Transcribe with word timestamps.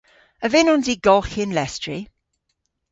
A 0.45 0.47
vynnons 0.53 0.87
i 0.93 0.95
golghi 1.05 1.41
an 1.45 1.55
lestri? 1.57 1.99